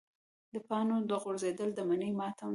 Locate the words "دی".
2.49-2.49